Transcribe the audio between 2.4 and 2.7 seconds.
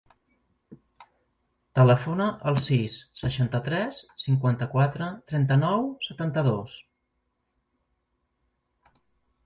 al